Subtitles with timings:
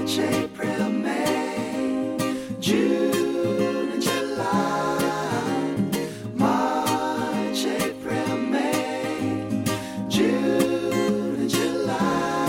[0.00, 2.16] March, April, May,
[2.58, 4.96] June, and July.
[6.32, 9.62] March, April, May,
[10.08, 12.48] June, and July.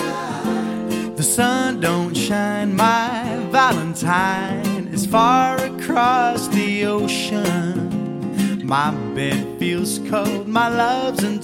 [1.18, 8.65] The sun don't shine, my Valentine is far across the ocean.
[8.65, 11.41] My bed feels cold, my love's in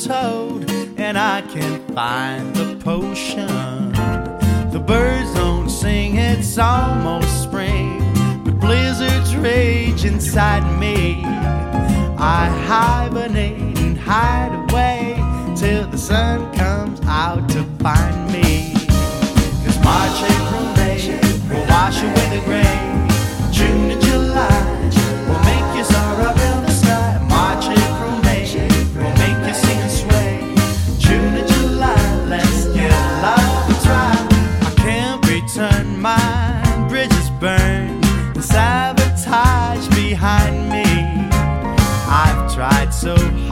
[0.97, 3.86] and I can't find the potion
[5.81, 7.99] sing it's almost spring,
[8.43, 11.23] but blizzards rage inside me.
[12.17, 15.13] I hibernate and hide away
[15.55, 18.73] till the sun comes out to find me.
[19.63, 20.97] Cause March, April, May
[21.47, 23.06] will wash away the gray.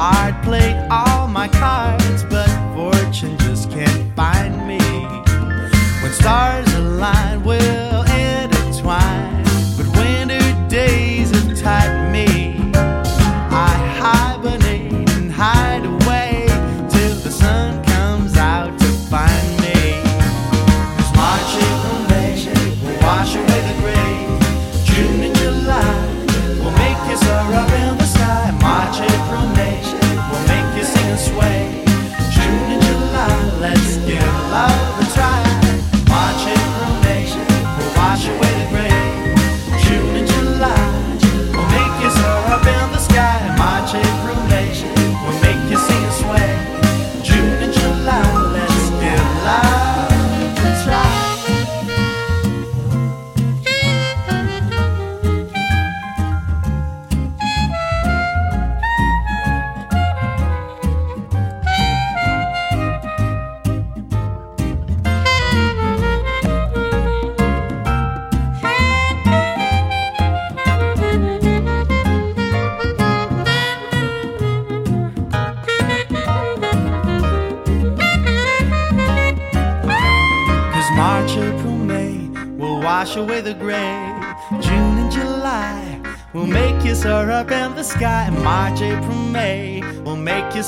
[0.08, 1.84] I'd play all my cards.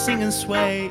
[0.07, 0.89] sing and sway.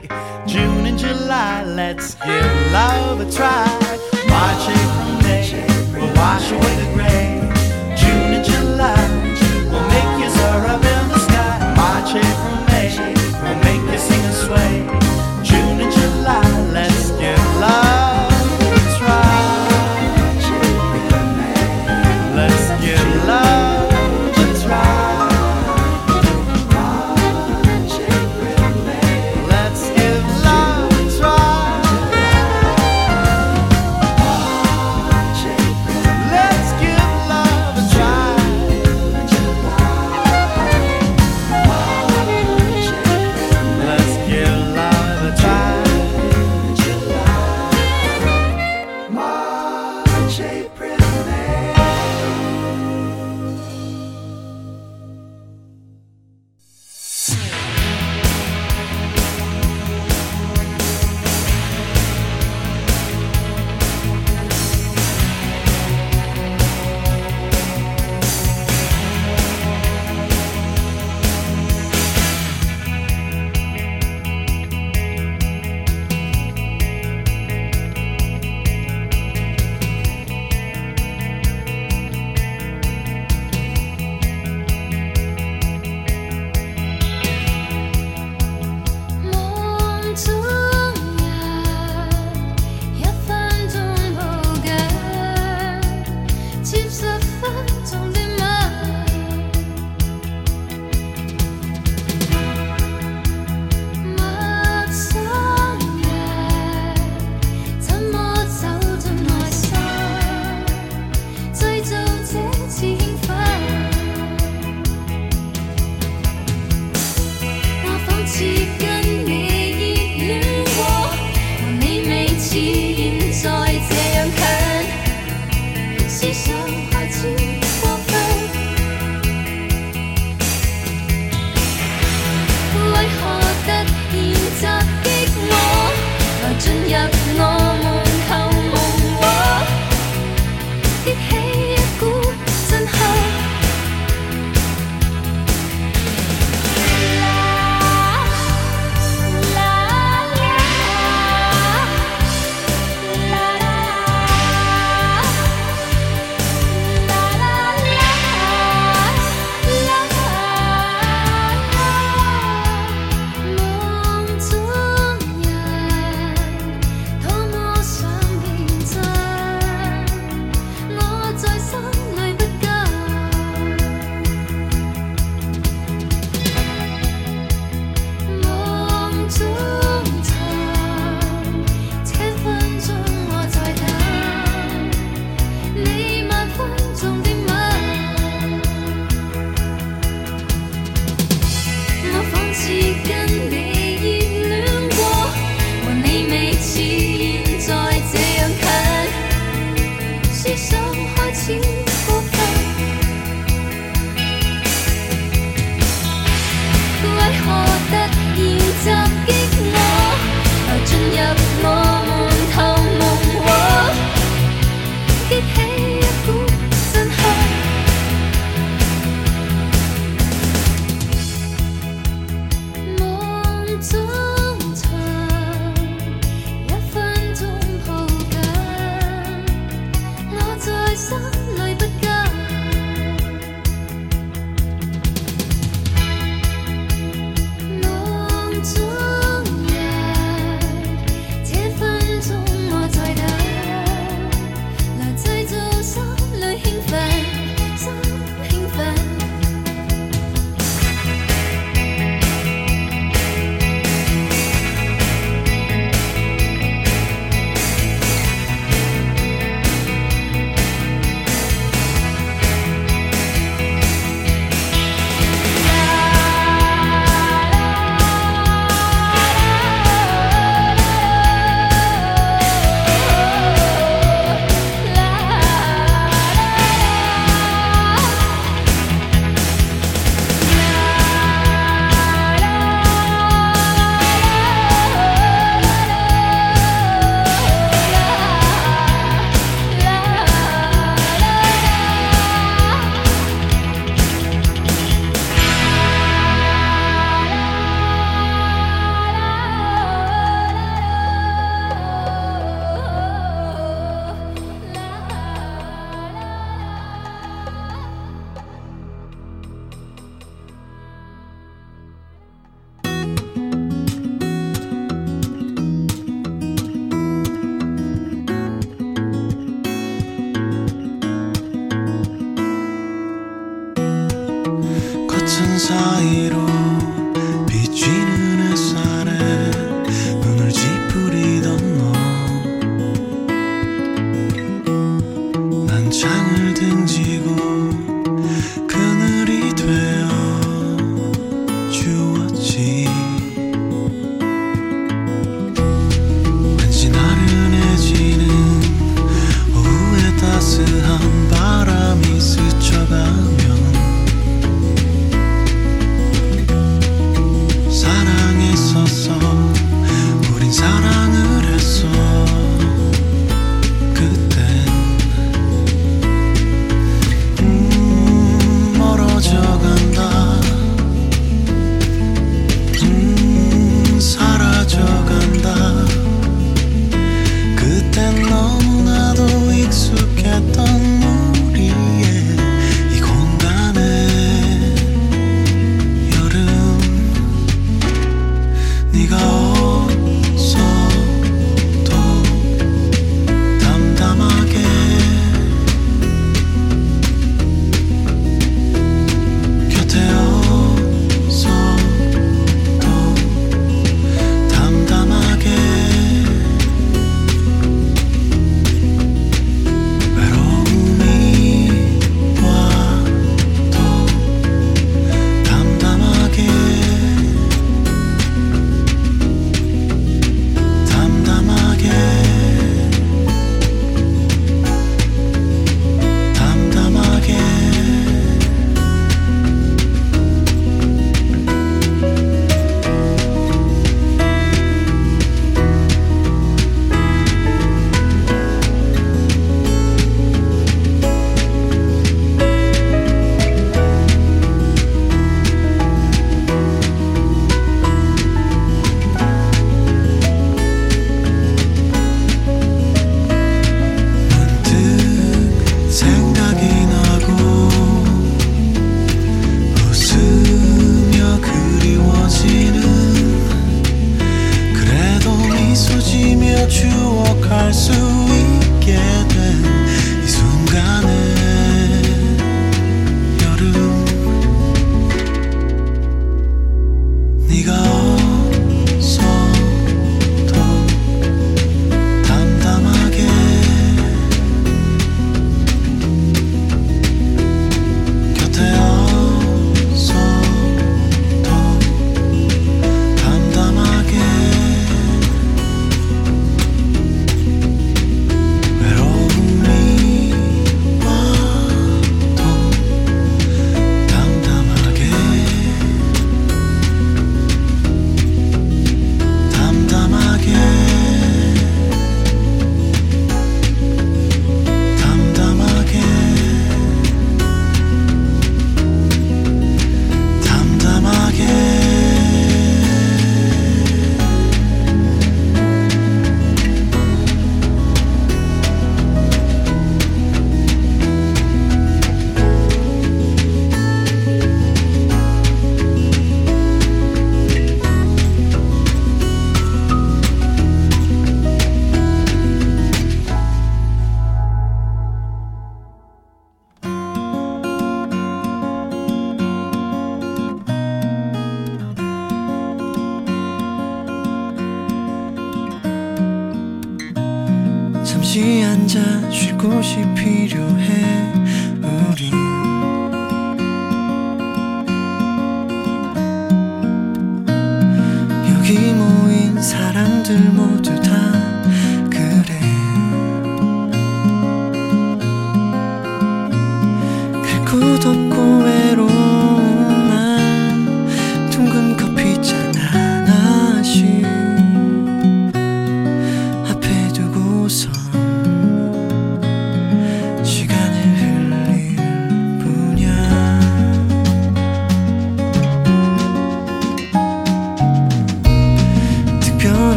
[325.26, 326.66] 같은 사이로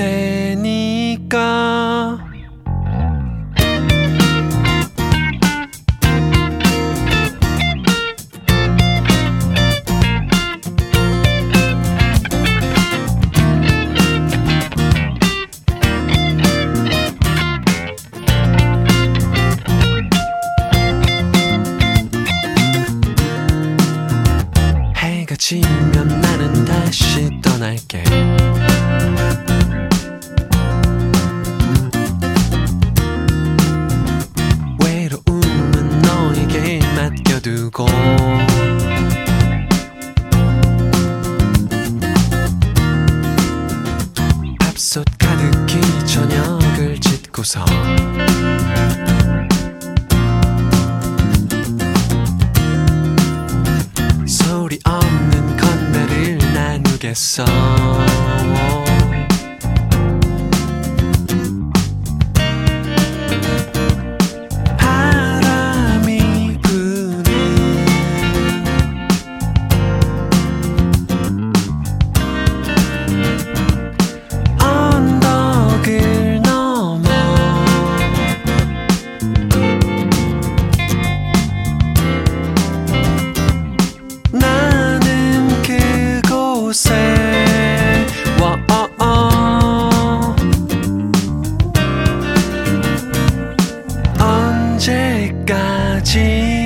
[0.00, 1.59] 手にか
[94.80, 96.59] 언제까지?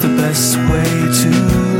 [0.00, 0.90] the best way
[1.22, 1.30] to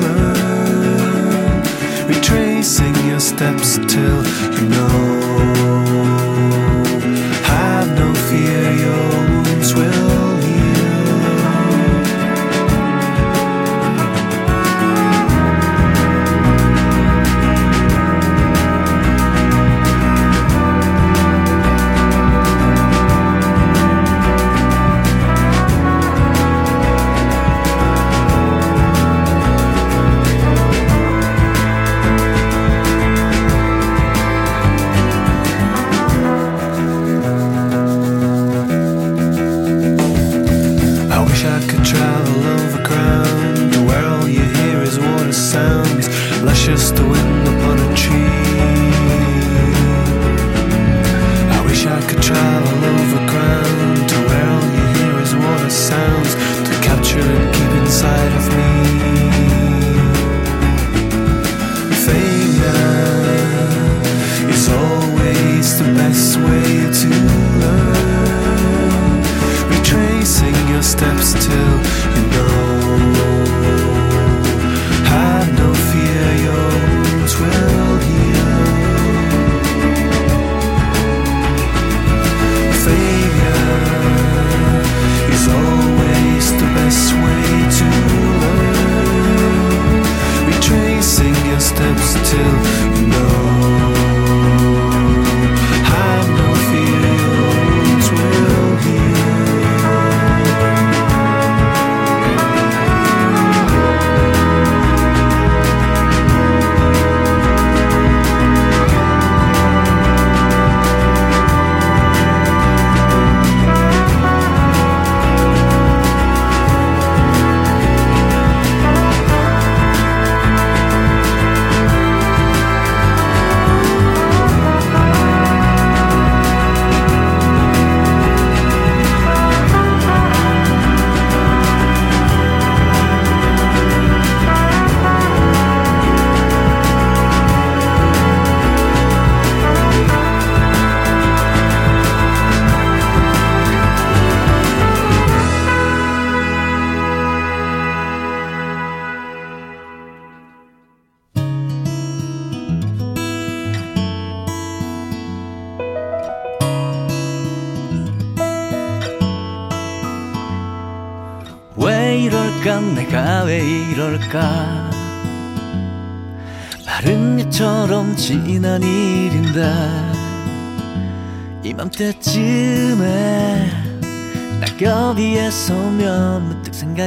[0.02, 1.62] learn.
[2.08, 4.87] Retracing your steps till you know.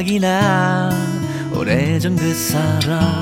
[0.02, 0.90] 생각이 나.
[1.54, 3.21] 오래전 그 사람.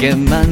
[0.00, 0.47] 내게만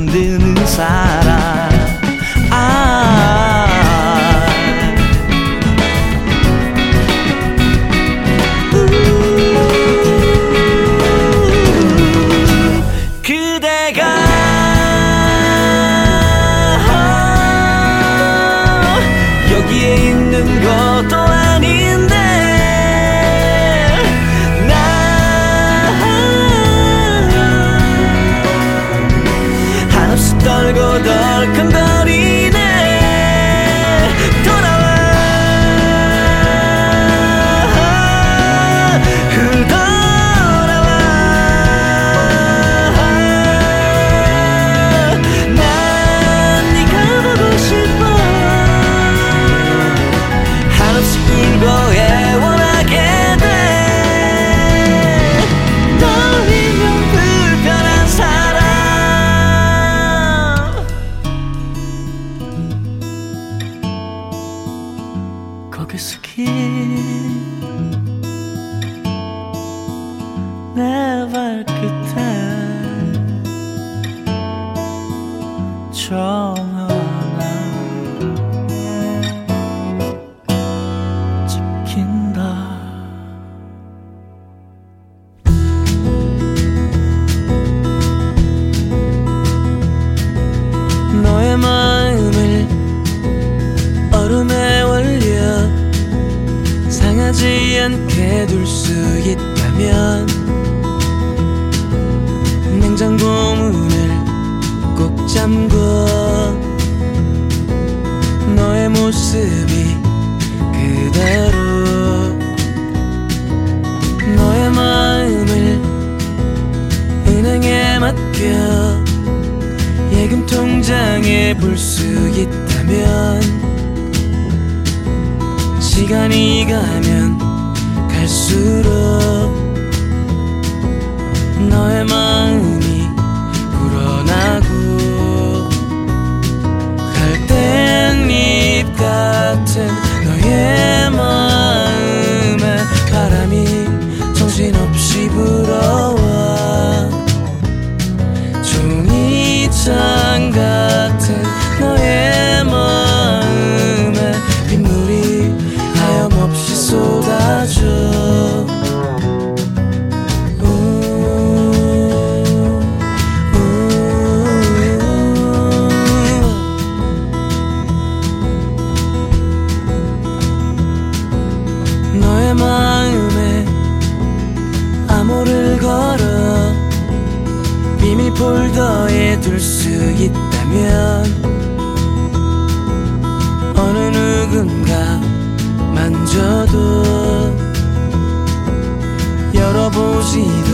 [189.97, 190.66] longe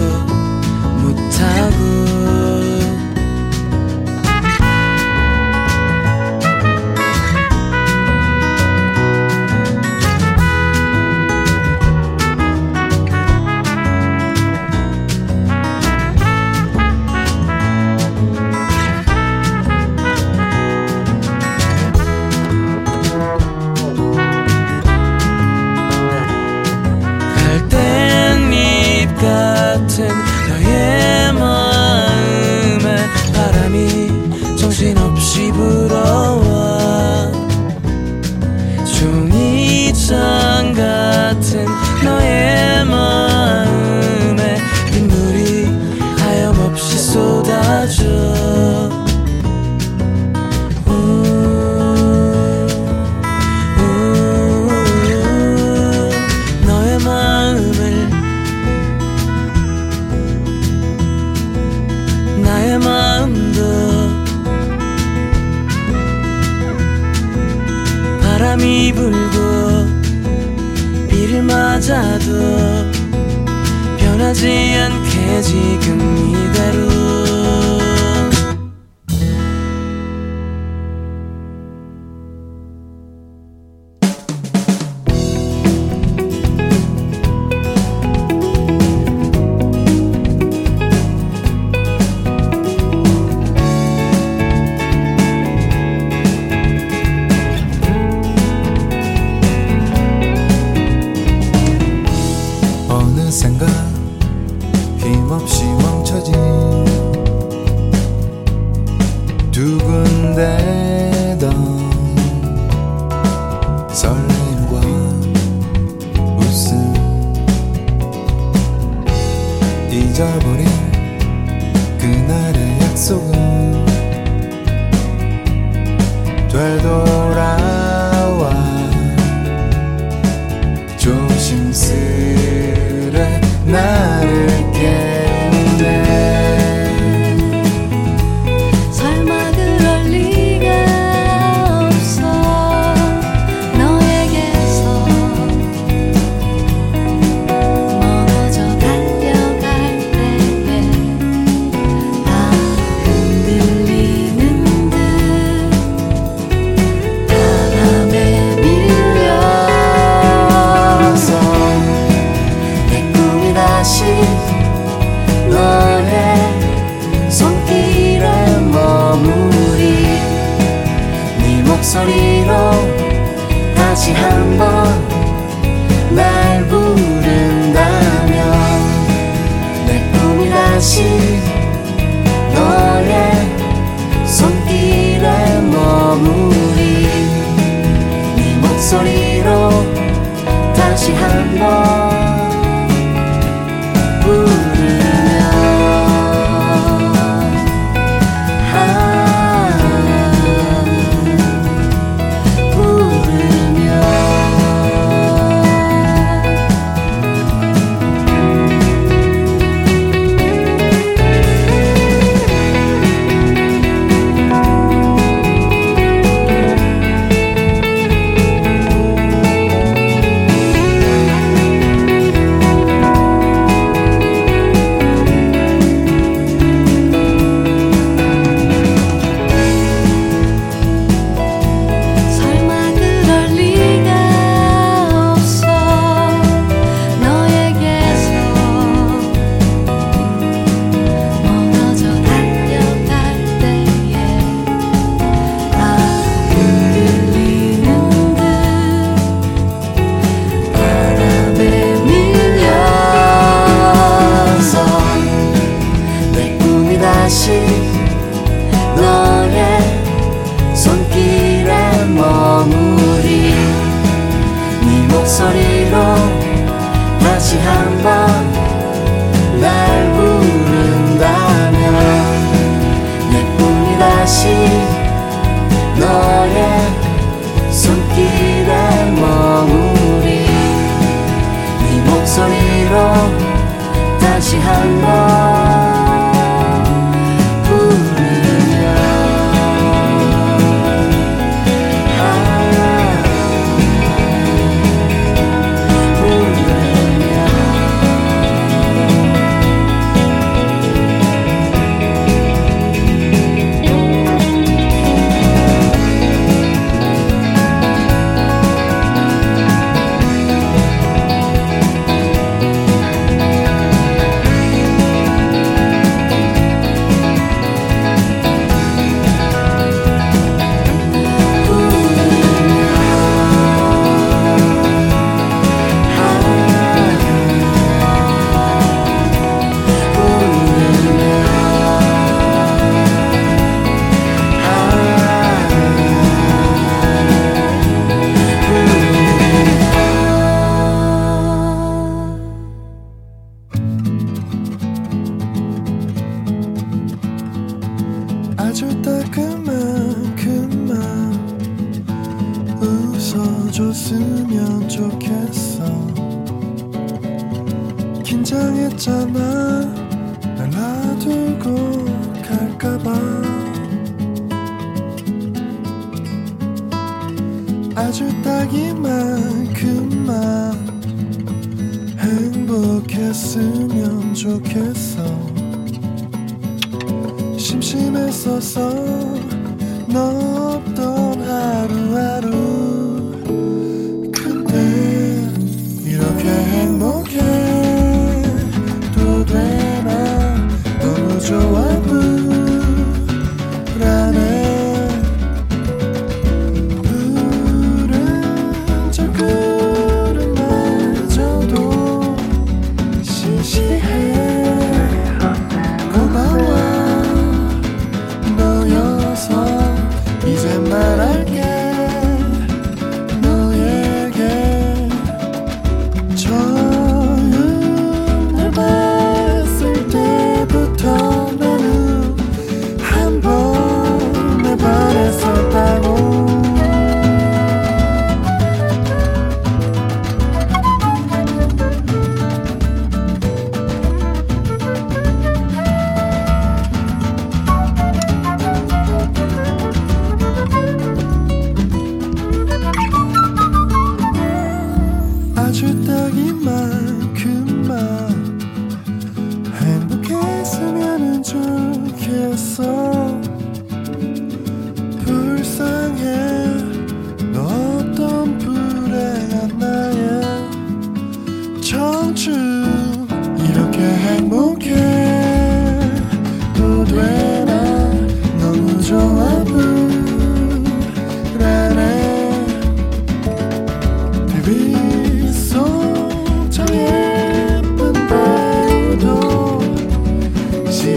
[191.14, 192.12] 다시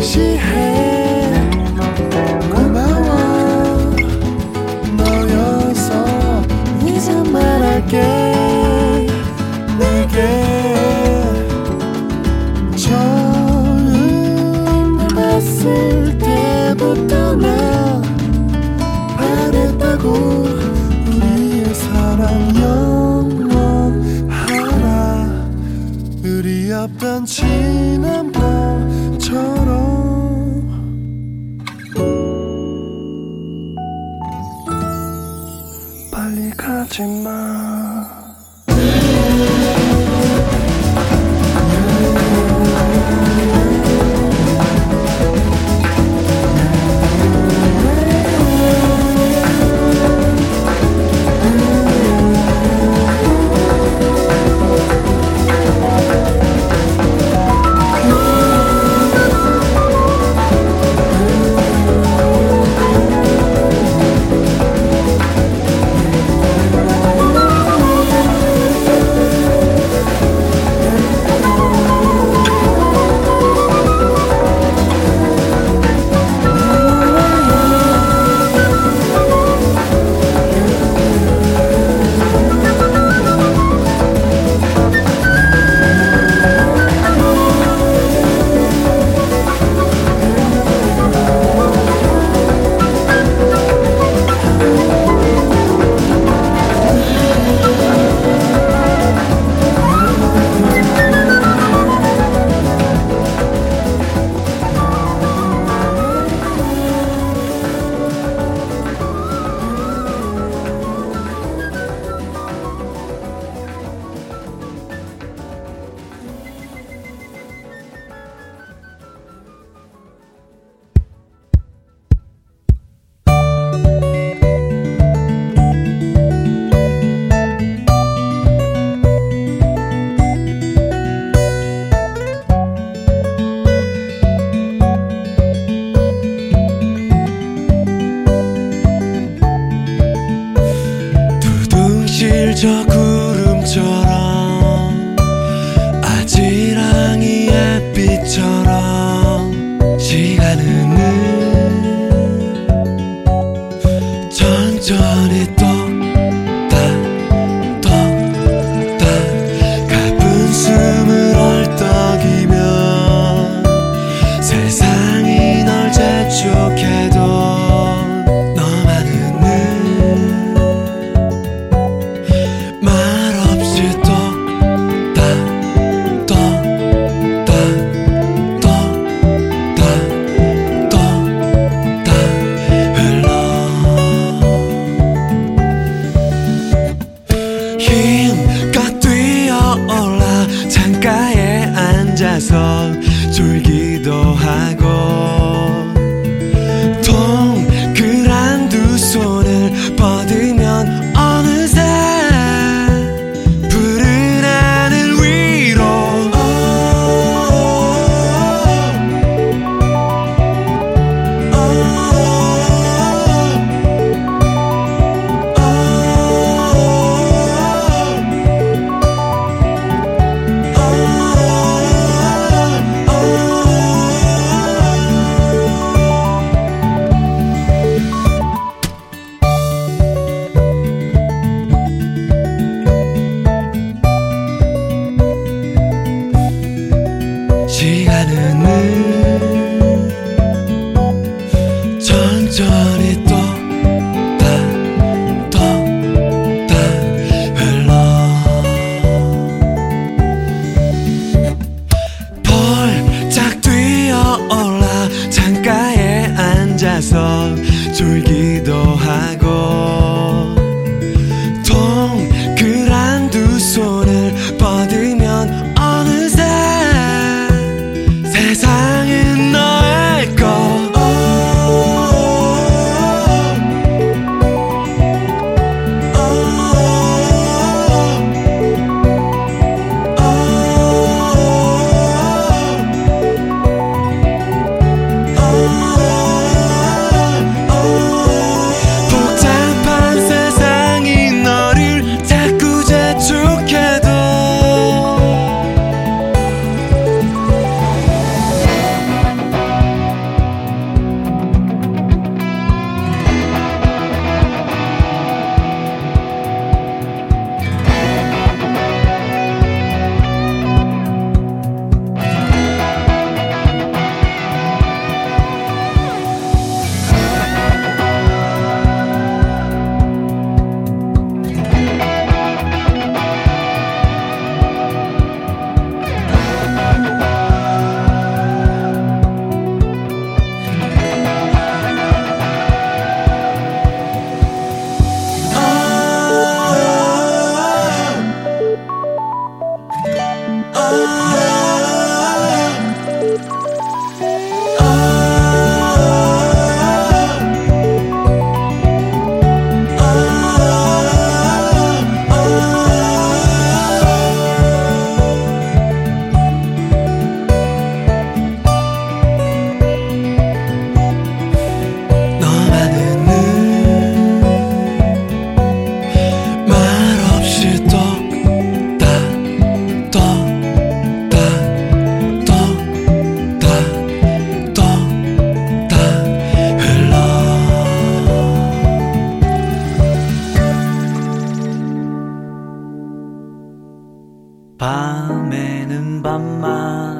[0.06, 0.74] 是黑。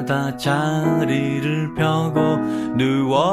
[0.06, 2.20] 바다 자리를 펴고
[2.76, 3.26] 누워서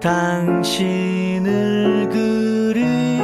[0.00, 1.38] 당신을
[2.10, 3.14] 그리워라고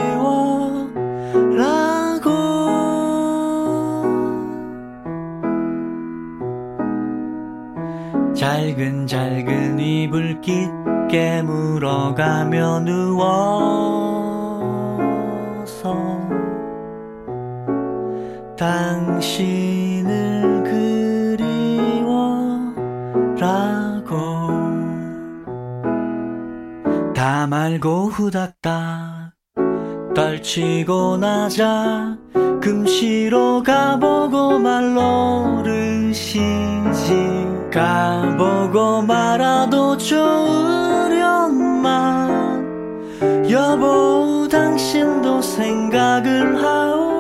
[8.33, 14.20] 짧은 짧은 이불 깊게 물어가며 누워
[18.61, 20.05] 당신을
[21.35, 22.61] 그리워라고.
[27.15, 29.33] 다 말고 후닥닥
[30.15, 32.19] 떨치고 나자.
[32.61, 37.49] 금시로 가보고 말로를 시지.
[37.73, 41.41] 가보고 말아도 좋으련만
[43.49, 47.20] 여보 당신도 생각을 하오.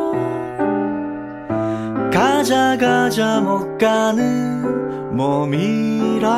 [2.20, 6.28] 가자 가자 못 가는 몸이라오.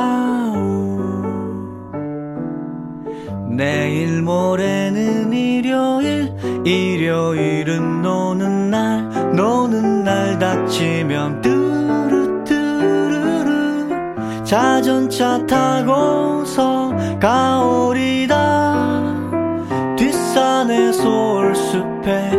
[3.51, 6.33] 내일 모레는 일요일
[6.65, 12.45] 일요일은 노는 날 노는 날 닥치면 뚜루뚜루루.
[14.45, 18.37] 자전차 타고서 가오리다.
[19.97, 22.31] 뒷산에 솔숲에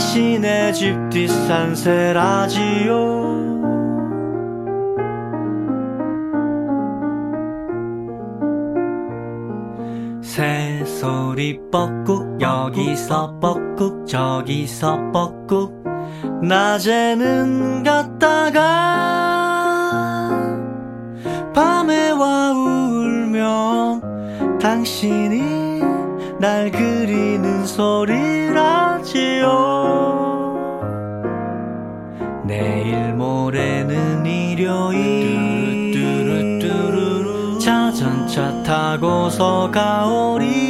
[0.00, 3.20] 당신의 집 뒷산세 라지오
[10.22, 15.84] 새소리 뻐꾹 여기서 뻐꾹 저기서 뻐꾹.
[16.42, 18.60] 낮에는 갔다가
[21.54, 24.00] 밤에 와 울면
[24.60, 25.82] 당신이
[26.38, 29.00] 날 그리는 소리라지요.
[34.90, 35.92] 거의
[37.60, 40.69] 자전차 타고서 가오리.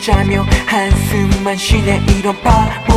[0.00, 2.00] 자며 한숨만 쉬네.
[2.18, 2.89] 이런 밤